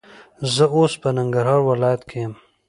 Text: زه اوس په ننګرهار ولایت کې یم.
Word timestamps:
زه 0.53 0.65
اوس 0.75 0.93
په 1.01 1.09
ننګرهار 1.15 1.61
ولایت 1.71 2.01
کې 2.09 2.17
یم. 2.23 2.33